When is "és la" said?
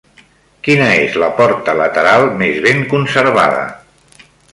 1.01-1.27